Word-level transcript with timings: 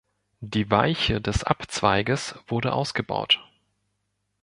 Die 0.39 0.71
Weiche 0.71 1.21
des 1.21 1.43
Abzweiges 1.43 2.33
wurde 2.47 2.73
ausgebaut. 2.73 3.39